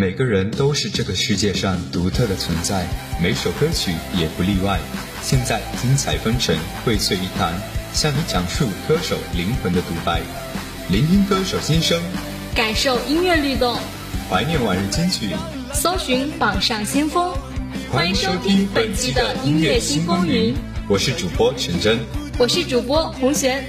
[0.00, 2.86] 每个人都是这个世界上独特的存在，
[3.22, 4.80] 每首歌曲也不例外。
[5.20, 7.52] 现在精彩纷呈，荟萃一堂，
[7.92, 10.22] 向你讲述歌手灵魂的独白，
[10.88, 12.00] 聆听歌手心声，
[12.54, 13.78] 感受音乐律动，
[14.30, 15.36] 怀念往日金曲，
[15.74, 17.36] 搜寻榜上先锋。
[17.92, 20.54] 欢迎收听本期的音乐新风云，
[20.88, 21.98] 我是主播陈真，
[22.38, 23.62] 我是主播洪璇。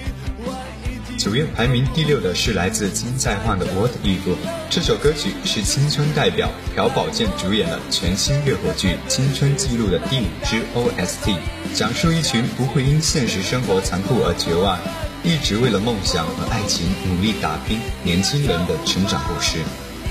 [1.21, 4.27] 九月排名第六的是来自金在焕的《What If》，
[4.71, 11.38] 这首歌曲是青春代表朴宝剑主演的全新热火剧《青春记录》的第五支 OST，
[11.76, 14.79] 讲述一群不会因现实生活残酷而绝望，
[15.23, 19.59] 一直为了梦想和爱情努力打拼年轻人的成长故事。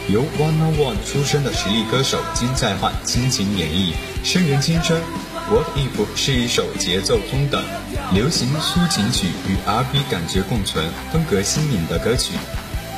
[0.09, 5.03] 由 One On One 出身的实力歌手金在焕倾情演绎，声人青春。
[5.51, 7.61] What If 是一首节奏中等、
[8.15, 12.35] 流行抒情曲与 R&B 感觉共存、风格新颖的歌曲。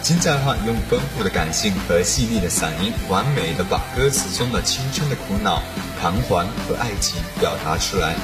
[0.02, 5.62] 金在焕用丰富的感性和细腻的嗓音，完美的把歌词中的青春的苦恼、
[5.98, 8.14] 彷徨和爱情表达出来，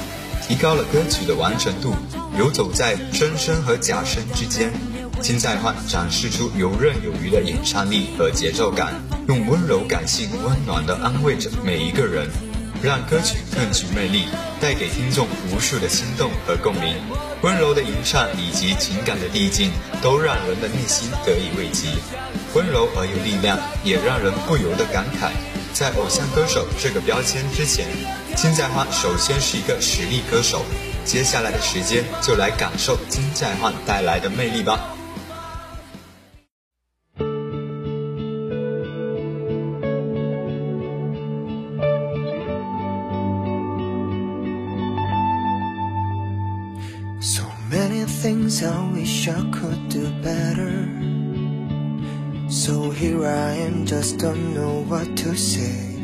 [0.47, 1.95] 提高了歌曲的完成度。
[2.37, 4.71] 游走在真声和假声之间，
[5.19, 8.93] 金在焕展示出游刃有余的演唱力和节奏感，
[9.27, 12.29] 用温柔感性、温暖的安慰着每一个人。
[12.81, 14.25] 让歌曲更具魅力，
[14.61, 16.95] 带给听众无数的心动和共鸣。
[17.41, 19.71] 温柔的吟唱以及情感的递进，
[20.01, 21.89] 都让人的内心得以慰藉。
[22.53, 25.31] 温柔而有力量，也让人不由得感慨，
[25.73, 27.85] 在偶像歌手这个标签之前，
[28.35, 30.63] 金在焕首先是一个实力歌手。
[31.05, 34.98] 接下来的时间，就来感受金在焕带来的魅力吧。
[48.61, 50.85] I wish I could do better.
[52.49, 55.95] So here I am, just don't know what to say.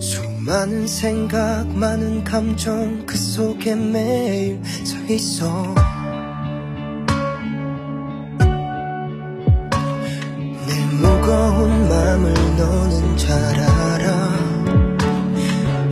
[0.00, 5.74] 수많은 생각, 많은 감정 그 속에 매일 서 있어.
[10.66, 14.08] 내 무거운 마음을 너는 잘 알아.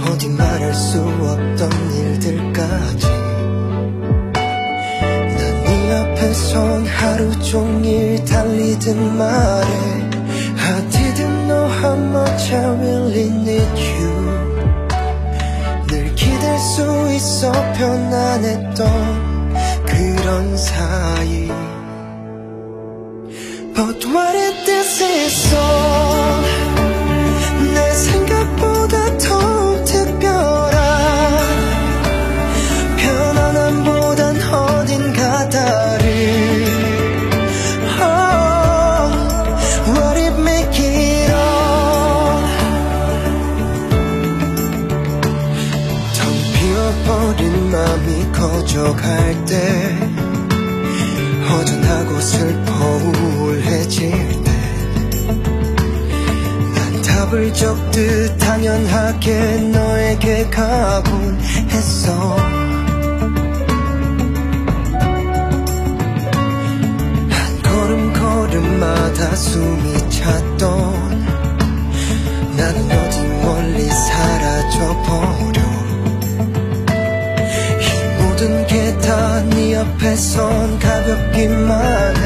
[0.06, 3.17] 어디 말할 수 없던 일들까지.
[6.34, 10.08] 손 하루 종일 달리든 말해
[10.60, 14.12] I didn't know how much I really need you
[15.86, 19.54] 늘 기댈 수 있어 편안했던
[19.86, 21.48] 그런 사이
[23.74, 25.77] But what if this is all
[49.58, 49.98] 때
[51.48, 54.10] 허전하고 슬퍼 우울해질
[54.44, 54.48] 때
[56.74, 61.36] 난 답을 적듯 당연하게 너에게 가곤
[61.70, 62.36] 했어.
[67.30, 71.26] 한 걸음 걸음마다 숨이 찼던
[72.56, 75.67] 나는 어디 멀리 사라져버려
[79.08, 82.22] 모든 게다네 옆에 선 가볍기만 해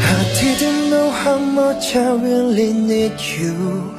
[0.00, 3.92] I didn't know how much I really need you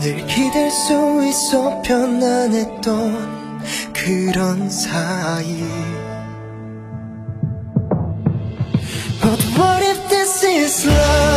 [0.00, 3.62] 늘 기댈 수 있어 편안했던
[3.94, 5.64] 그런 사이
[9.20, 11.27] But what if this is love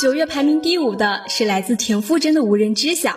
[0.00, 3.10] 九月排名第五的是来自田馥甄的《无人知晓》。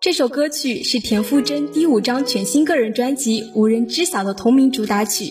[0.00, 5.30] 这首歌曲是田馥甄第五张全新个人专辑《无人知晓》的同名主打曲，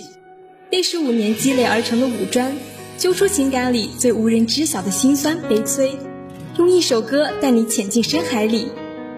[0.69, 2.55] 历时五年积累而成的五专，
[2.95, 5.97] 揪出情感里最无人知晓的辛酸悲催，
[6.59, 8.67] 用一首歌带你潜进深海里，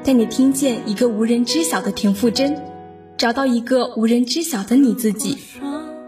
[0.02, 2.58] 带你听见一个无人知晓的田馥甄，
[3.18, 5.38] 找到一个无人知晓的你自己，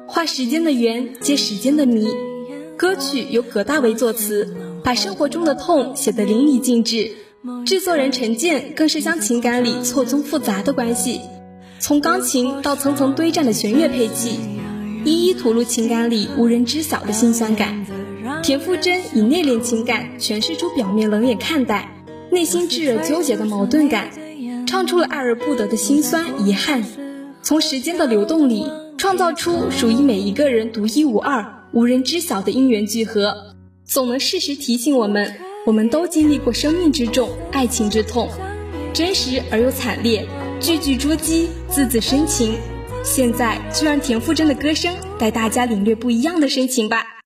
[0.07, 2.07] 画时间的圆，接时间的谜。
[2.77, 4.47] 歌曲由葛大为作词，
[4.83, 7.11] 把生活中的痛写得淋漓尽致。
[7.65, 11.21] 制作人陈建更是将情感里错综复杂的关系，
[11.79, 14.39] 从钢琴到层层堆栈的弦乐配器，
[15.05, 17.85] 一一吐露情感里无人知晓的辛酸感。
[18.43, 21.89] 田馥甄以内敛情感诠释出表面冷眼看待、
[22.31, 24.09] 内心炙热纠结的矛盾感，
[24.65, 26.83] 唱出了爱而不得的辛酸遗憾。
[27.41, 33.55] 从时间的流动里，创造出属于每一个人独一无二、无人知晓的因缘聚合，
[33.87, 35.33] 总能适时提醒我们。
[35.65, 38.29] 我们都经历过生命之重、爱情之痛，
[38.93, 40.25] 真实而又惨烈，
[40.61, 42.55] 句句捉鸡，字字深情。
[43.03, 47.16] 现在就让田馥甄的歌声带大家领略不一样的深情吧。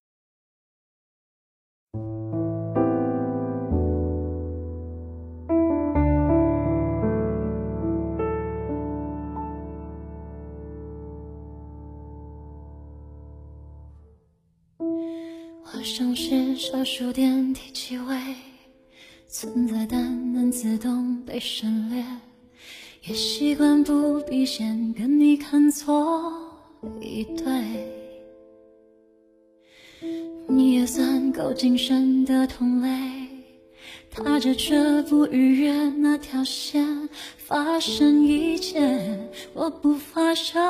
[16.11, 18.17] 像是小数点提起位，
[19.29, 22.03] 存在但能自动被省略，
[23.07, 26.33] 也习惯不必先跟你看错
[26.99, 27.45] 一对。
[30.49, 32.89] 你也算够谨慎的同类，
[34.09, 37.07] 踏着却不逾越那条线，
[37.37, 39.17] 发生一切，
[39.53, 40.61] 我不发生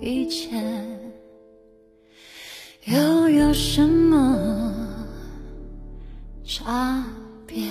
[0.00, 0.62] 一切。
[2.86, 4.36] 又有什么
[6.44, 7.04] 差
[7.46, 7.68] 别？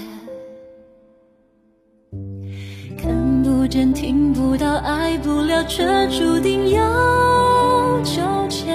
[2.98, 8.72] 看不见、听不到、爱不了，却注定要纠结。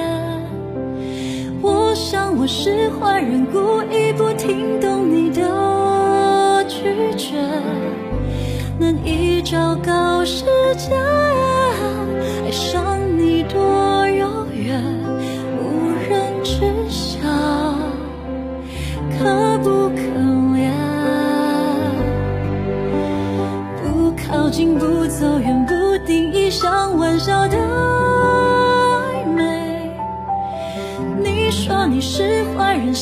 [1.63, 7.41] 我想我是坏人，故意不听懂你的拒绝，
[8.79, 10.45] 难以昭告世
[10.77, 10.91] 界，
[27.27, 29.91] 笑的暧昧。
[31.25, 32.95] 你说你是坏人，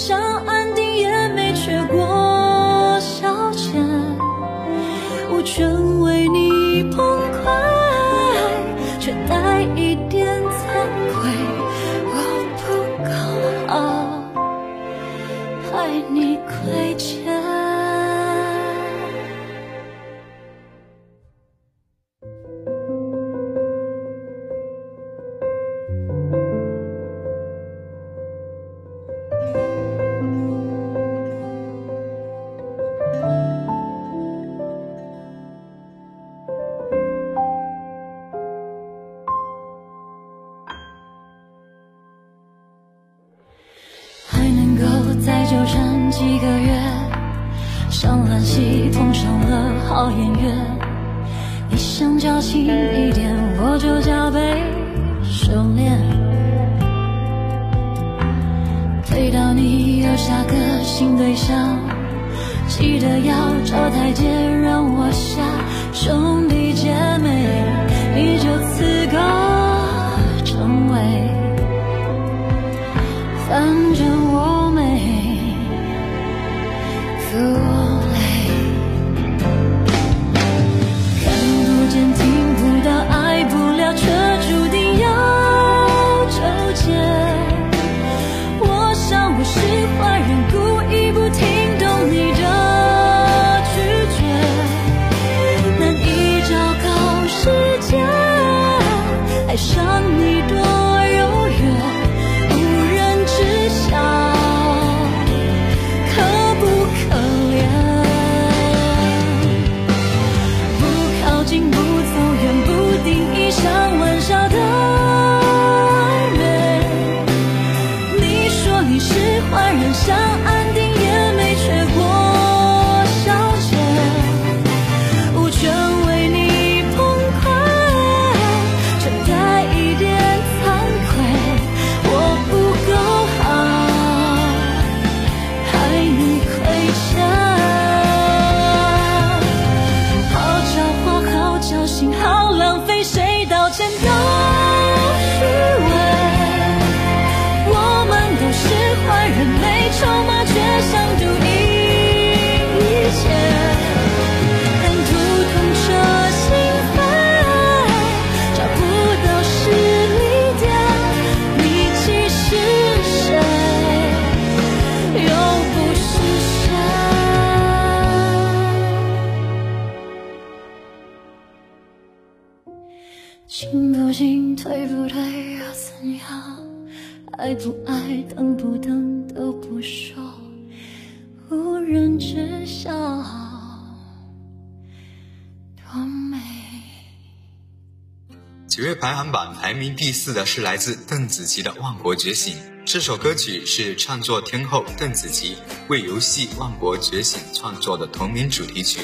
[189.14, 192.56] 行榜排名第四的是来自邓紫棋的《万国觉醒》。
[192.84, 195.56] 这首歌曲是创作天后邓紫棋
[195.88, 199.00] 为游戏《万国觉醒》创作的同名主题曲。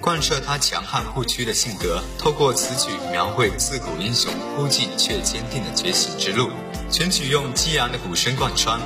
[0.00, 6.50] 贯彻她强悍不屈的性格，透过此曲描绘自古英雄孤寂却坚定的觉醒之路。
[6.90, 8.80] 全曲用激昂的鼓声贯穿，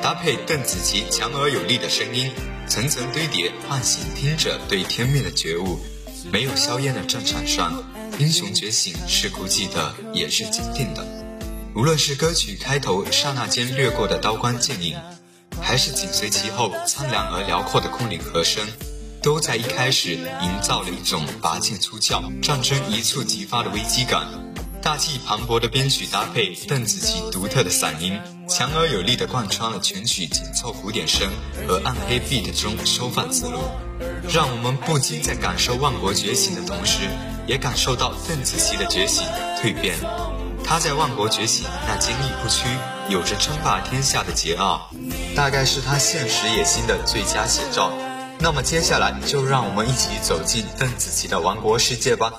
[0.00, 2.30] 搭配邓紫棋强而有力的声音，
[2.68, 5.80] 层层堆叠，唤醒听者对天命的觉悟。
[6.30, 7.82] 没有硝烟的战场上，
[8.18, 11.06] 英雄觉醒是孤寂的，也是坚定的。
[11.74, 14.96] 无论是歌曲开头刹那间掠过的刀光剑影，
[15.60, 18.66] 还是紧随其后苍凉而辽阔的空灵和声。
[19.22, 24.26] 都在一开始营造了一种拔剑出鞘、战争一触即发的危机感。
[24.80, 31.28] 大气磅礴的编曲搭配邓紫棋独特的嗓音，强而有力地贯穿了全曲紧凑鼓点声
[31.68, 33.60] 和暗黑 beat 中收放自如，
[34.32, 37.10] 让我们不禁在感受万国觉醒的同时，
[37.50, 39.26] 也感受到邓紫棋的觉醒
[39.60, 39.96] 蜕变。
[40.64, 42.68] 她在万国觉醒那坚毅不屈、
[43.08, 44.78] 有着称霸天下的桀骜，
[45.34, 47.90] 大概是她现实野心的最佳写照。
[48.38, 52.34] 那么接下来就让我们一起走进邓紫棋的王国世界吧。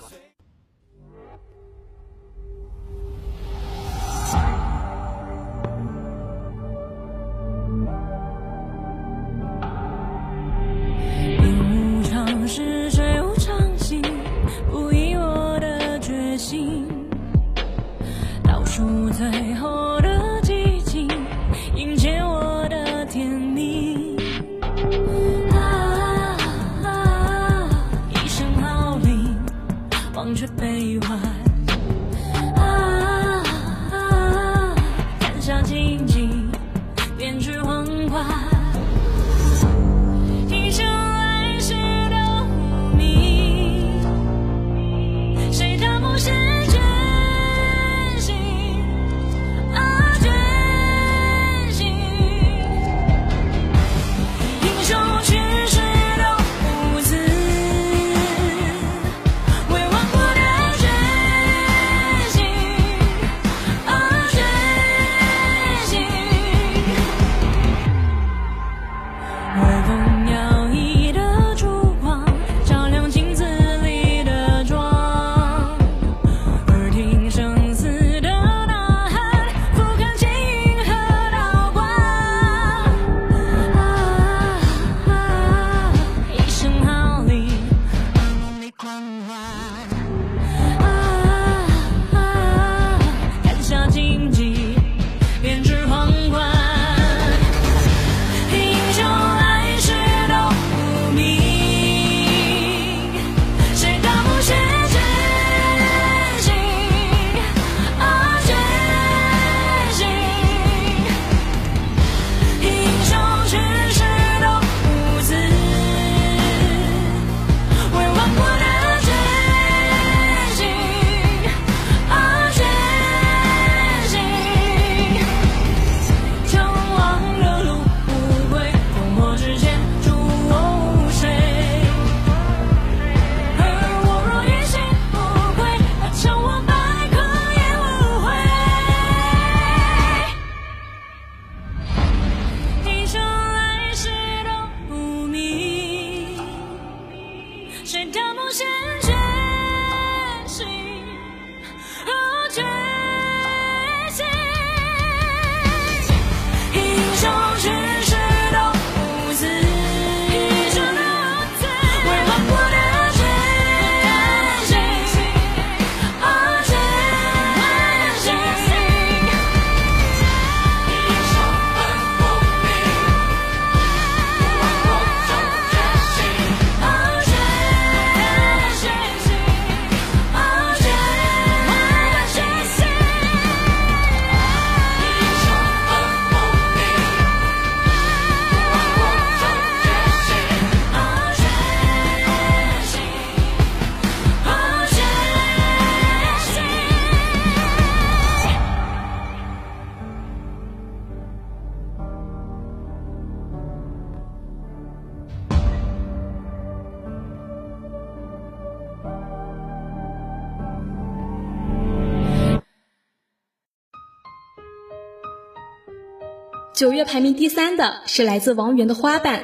[216.81, 219.43] 九月排名第三的是来自王源的《花瓣》，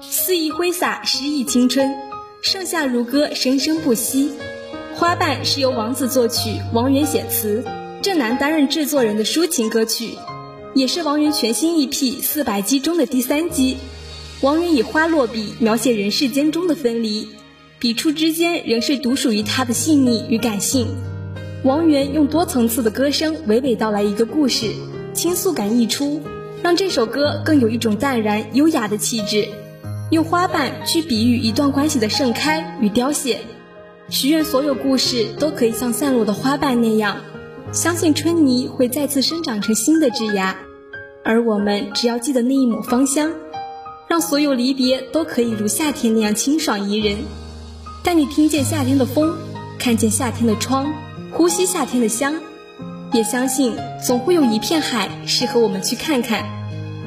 [0.00, 1.96] 肆意挥洒诗意青春，
[2.42, 4.30] 盛夏如歌，生生不息。
[4.96, 7.64] 《花瓣》是由王子作曲，王源写词，
[8.02, 10.10] 郑楠担任制作人的抒情歌曲，
[10.76, 11.90] 也是王源全新 EP
[12.22, 13.78] 《四百集》中的第三集。
[14.40, 17.26] 王源以花落笔描写人世间中的分离，
[17.80, 20.86] 笔触之间仍是独属于他的细腻与感性。
[21.64, 24.72] 王源用多层次的歌声娓娓道来一个故事，
[25.14, 26.22] 倾诉感溢出，
[26.66, 29.46] 让这首歌更有一种淡然优雅的气质。
[30.10, 33.38] 用花瓣去比喻一段关系的盛开与凋谢，
[34.08, 37.18] 许愿所有故事都可以像散落的花瓣那样，
[37.70, 40.56] 相信春泥会再次生长成新的枝芽，
[41.24, 43.30] 而我们只要记得那一抹芳香。
[44.08, 47.18] 让所有离别都可以如夏天那样清爽宜人，
[48.02, 49.36] 带你听见夏天的风，
[49.78, 50.92] 看见夏天的窗，
[51.30, 52.34] 呼吸夏天的香，
[53.12, 53.72] 也相信
[54.04, 56.55] 总会有一片海适合我们去看看。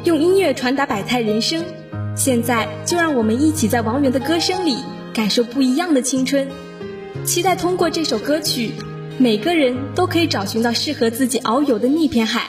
[0.05, 1.61] 用音乐传达百态人生，
[2.15, 4.77] 现在就让我们一起在王源的歌声里
[5.13, 6.47] 感受不一样的青春。
[7.25, 8.71] 期待通过这首歌曲，
[9.17, 12.47] 每个人都可以找寻到适合自己遨游的那片海。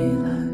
[0.00, 0.49] 来。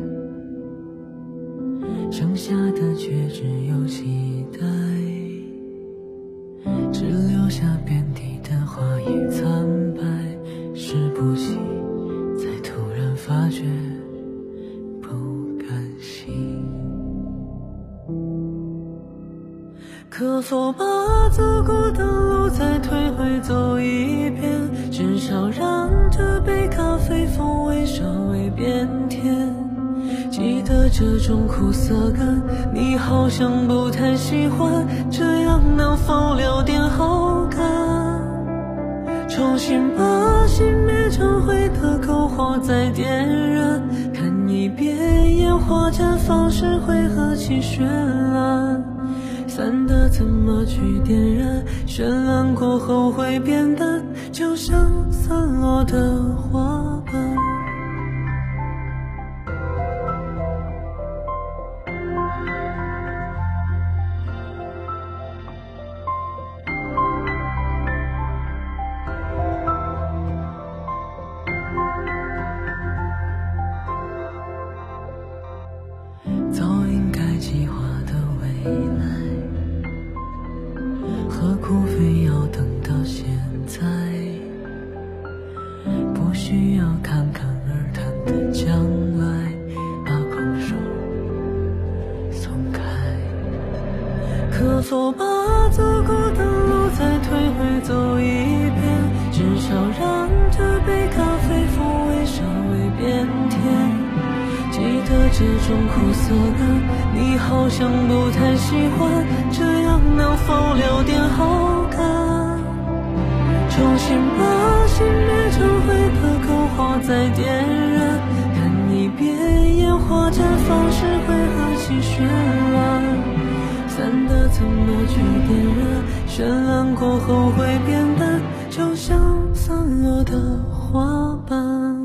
[126.98, 129.18] 过后会变淡，就像
[129.54, 130.32] 散落的
[130.72, 131.95] 花瓣，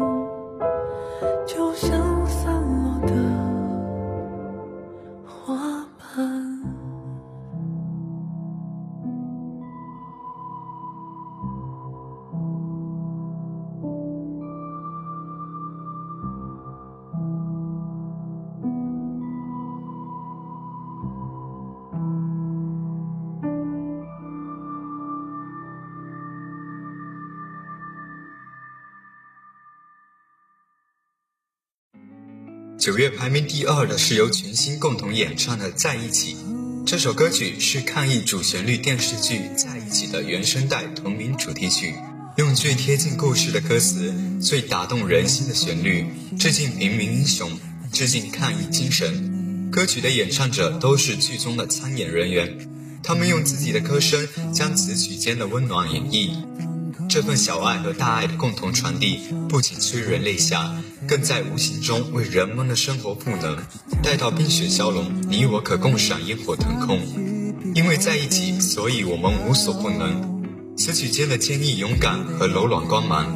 [32.81, 36.35] 九月排名第二的是由群星共同演唱的《在一起》。
[36.83, 41.93] 这首歌曲是抗疫主旋律电视剧《在一起》的原声带同名主题曲，
[42.37, 46.07] 用最贴近故事的歌词、最打动人心的旋律，
[46.39, 47.51] 致敬平民英雄，
[47.93, 49.69] 致敬抗疫精神。
[49.71, 52.67] 歌曲的演唱者都是剧中的参演人员，
[53.03, 56.31] 他们用自己的歌声将词曲间的温暖演绎。
[57.11, 59.19] 这份小爱和大爱的共同传递，
[59.49, 60.73] 不仅催人泪下，
[61.05, 63.57] 更在无形中为人们的生活赋能。
[64.01, 67.01] 待到冰雪消融，你我可共赏烟火腾空。
[67.75, 70.41] 因为在一起，所以我们无所不能。
[70.77, 73.27] 词曲间的坚毅勇敢和柔软光芒，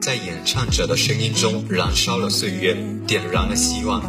[0.00, 2.74] 在演唱者的声音中燃烧了岁月，
[3.06, 4.02] 点燃了希望。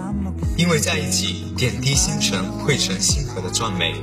[0.57, 3.93] 因为在一起，点滴星辰汇成星河的壮美，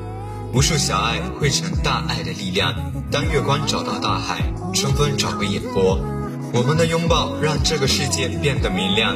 [0.53, 2.75] 无数小爱汇成大爱的力量。
[3.11, 6.01] 当月光找到大海，春风找回眼波，
[6.53, 9.15] 我们的拥抱让这个世界变得明亮。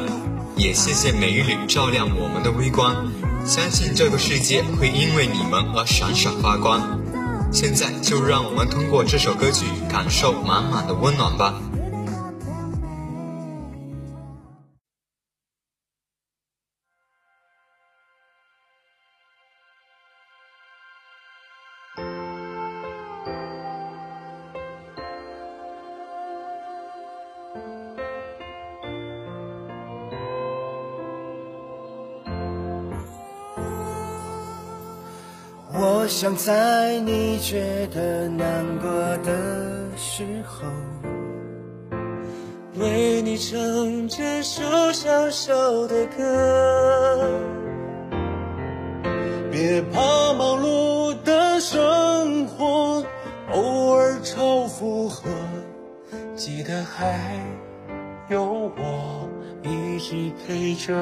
[0.56, 3.10] 也谢谢每一缕照亮我们的微光，
[3.46, 7.00] 相信这个世界会因为你们而闪闪发光。
[7.50, 11.54] 现在就让我们通过这首歌曲，感受满满的温暖吧。
[36.02, 40.66] 我想在你觉得难过的时候，
[42.74, 45.54] 为你唱这首小小
[45.86, 47.30] 的歌。
[49.52, 53.04] 别怕忙碌的生活，
[53.52, 55.30] 偶尔超负荷，
[56.34, 57.40] 记得还
[58.28, 58.42] 有
[58.76, 59.28] 我
[59.62, 60.92] 一直陪着。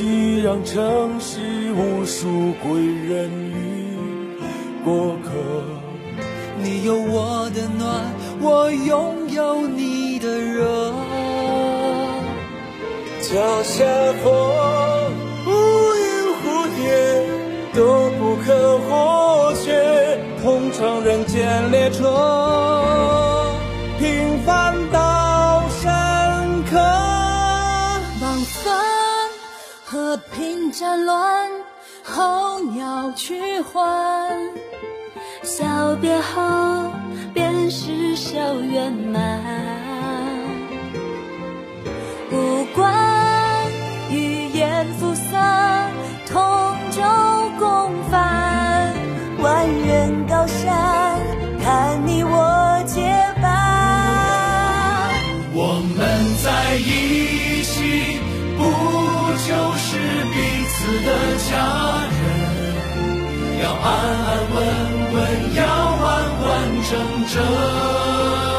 [0.00, 1.40] 熙攘城市，
[1.74, 3.98] 无数归人与
[4.82, 5.28] 过客。
[6.56, 8.06] 你有我的暖，
[8.40, 10.94] 我拥有你的热。
[13.20, 13.84] 脚下
[14.24, 14.32] 风，
[15.44, 15.50] 无
[16.00, 16.02] 影
[16.40, 16.44] 蝴
[16.78, 16.80] 蝶
[17.74, 22.08] 都不可或缺，同乘人间列车，
[30.00, 31.50] 和平战乱，
[32.02, 34.34] 候鸟去还。
[35.42, 36.90] 笑别后，
[37.34, 39.44] 便是小圆满。
[42.30, 43.09] 不管
[63.82, 64.56] 安安稳
[65.14, 66.04] 稳，要完
[66.42, 66.48] 完
[66.82, 66.90] 整
[67.32, 68.49] 整。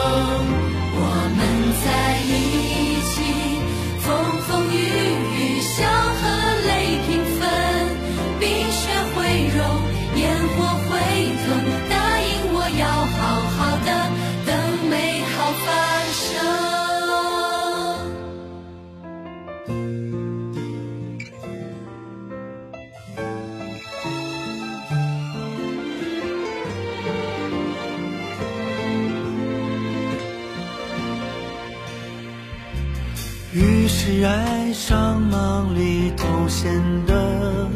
[34.04, 36.74] 是爱上忙里偷闲
[37.06, 37.68] 的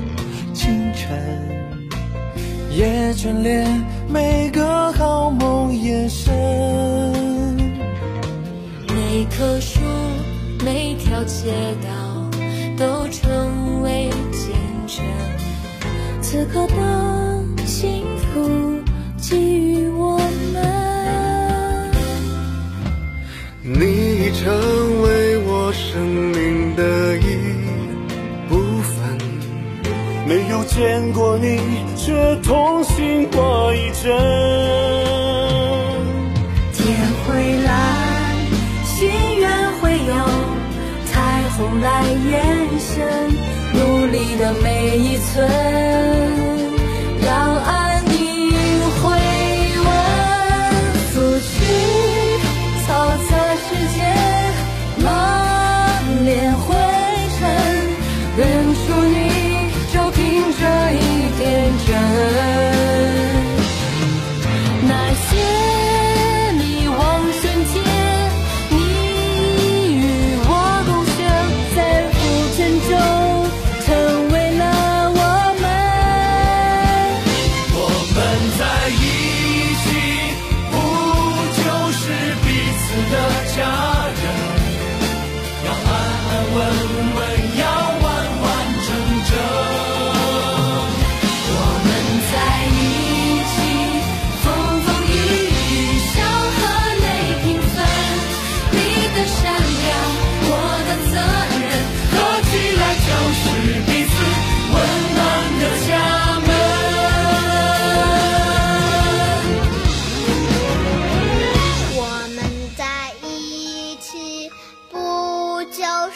[0.56, 1.08] 清晨，
[2.72, 6.34] 也眷恋每个好梦夜深。
[8.88, 9.80] 每棵树，
[10.66, 11.90] 每条街道，
[12.76, 14.50] 都成为见
[14.88, 15.06] 证。
[16.22, 17.15] 此刻的
[30.76, 31.58] 见过你，
[31.96, 34.12] 却痛心过一阵。
[36.74, 36.84] 天
[37.24, 37.74] 会蓝，
[38.84, 39.10] 心
[39.40, 40.14] 愿会有，
[41.06, 42.44] 彩虹来延
[42.78, 43.08] 伸，
[43.74, 45.48] 努力的每一寸，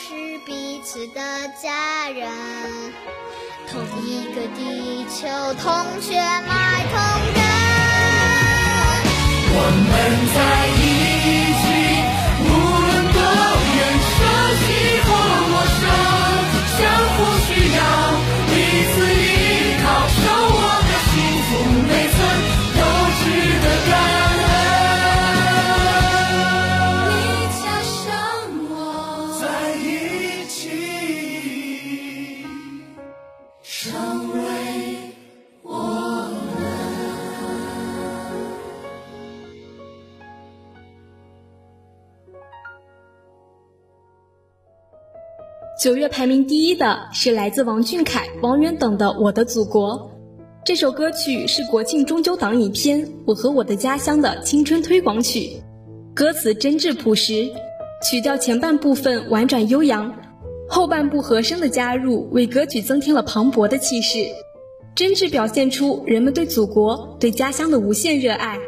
[0.01, 1.21] 是彼此的
[1.61, 2.31] 家人，
[3.69, 5.27] 同一个地球，
[5.61, 6.93] 同血脉，同
[7.35, 7.43] 根。
[9.51, 9.91] 我们
[10.33, 10.37] 在
[10.79, 10.79] 一
[45.89, 49.95] 九月排名第一的是来自王俊凯、王源等的《我的祖国》。
[50.63, 55.49] 这首歌曲是国庆中秋档影片《我和我的家乡》的青春推广曲，
[56.13, 57.49] 歌词真挚朴实，
[58.07, 60.13] 曲调前半部分婉转悠扬，
[60.69, 64.19] 后半部和声的加入为歌曲增添了磅礴的气势，
[64.93, 68.59] 真挚表现出人们对祖国、对家乡的无限热爱。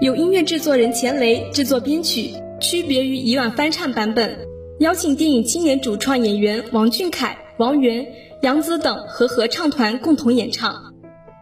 [0.00, 2.30] 由音乐制作人钱雷制作编曲，
[2.60, 4.38] 区别于以往翻唱版本。
[4.80, 8.06] 邀请电影青年主创演员王俊凯、王源、
[8.42, 10.92] 杨紫等和合唱团共同演唱，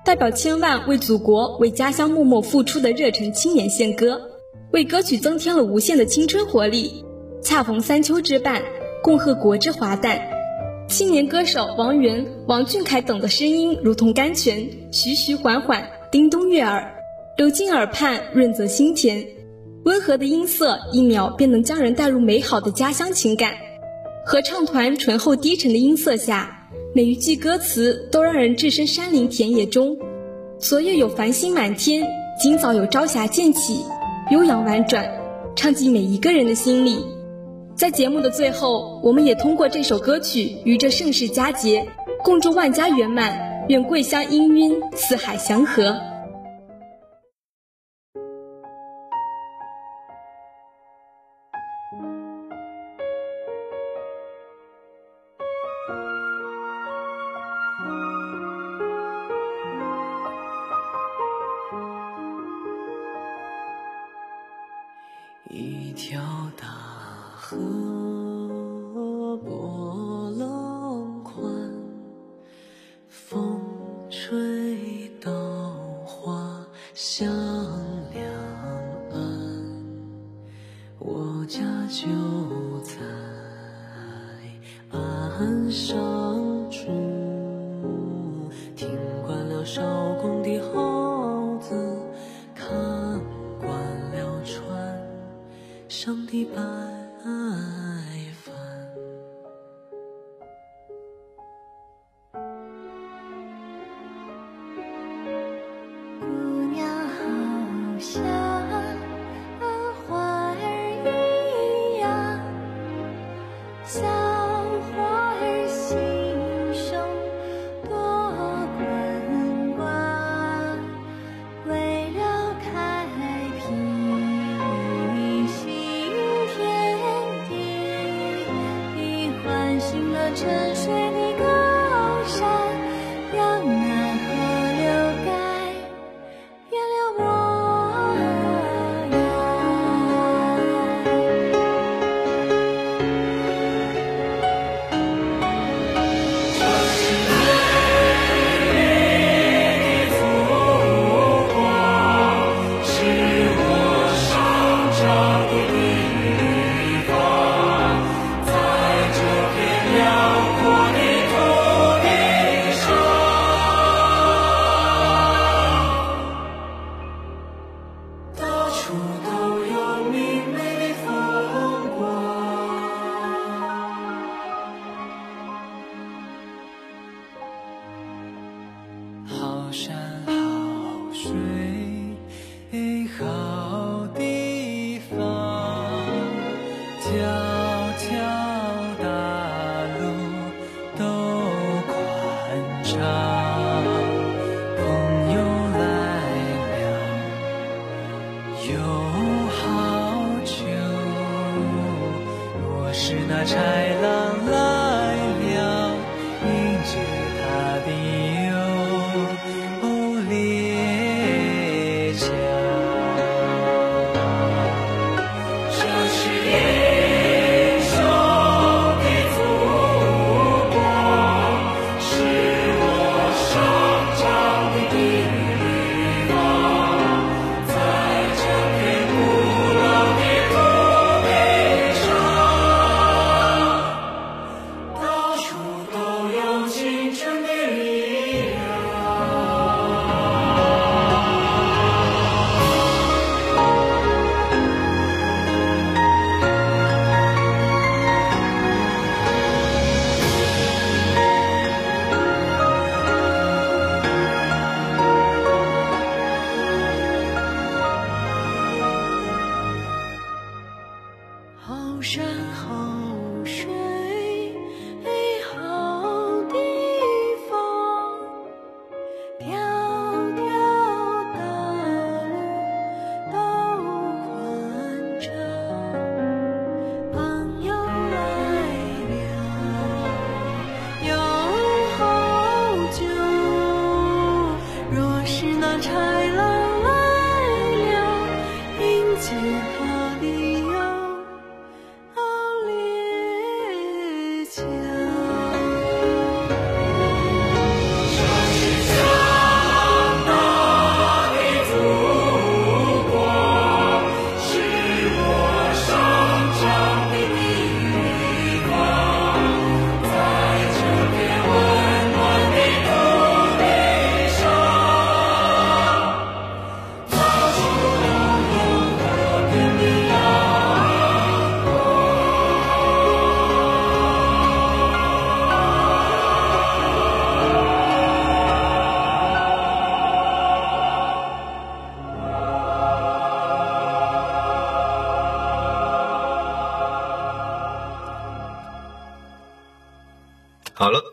[0.04, 4.20] 代表千万为祖国、为家乡默默付出的热忱青年献歌，
[4.70, 7.04] 为歌曲增添了无限的青春活力。
[7.42, 8.62] 恰逢三秋之伴，
[9.02, 10.22] 共贺国之华诞。
[10.88, 16.94] 青年歌手王源、王俊凯等的声音如同甘泉，徐徐缓缓，叮咚悦耳，
[17.36, 19.26] 流进耳畔，润泽心田。
[19.84, 23.52] 温和的音色，一秒便能将人带入美好的家乡情感。
[24.24, 29.98] 合唱团醇厚低沉的音色下，每一句歌词都让人置身山林田野中。
[30.58, 32.06] 昨夜有繁星满天，
[32.42, 33.84] 今早有朝霞渐起，
[34.30, 35.06] 悠扬婉转，
[35.54, 37.04] 唱进每一个人的心里。
[37.76, 41.86] 在节目的最后，我们也通过这首歌曲与这盛世佳节，
[42.22, 45.94] 共祝万家圆满，愿桂香氤氲，四海祥和。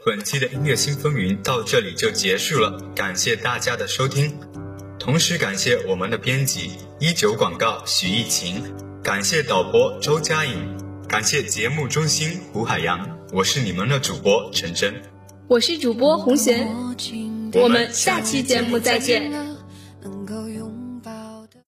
[0.04, 4.36] 本期的音乐新风云到这里就结束了，感谢大家的收听，
[4.98, 8.64] 同时感谢我们的编辑一九广告徐艺琴，
[9.04, 10.56] 感谢导播周佳颖，
[11.08, 14.92] 感谢节目中心胡海洋，我是你们的主播陈真，
[15.48, 16.68] 我是主播红贤，
[17.54, 19.41] 我们下期节目再见。